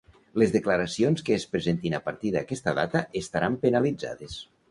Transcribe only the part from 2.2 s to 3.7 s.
d’aquesta data estaran